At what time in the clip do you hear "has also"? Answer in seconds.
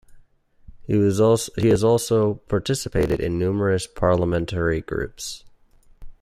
0.97-2.33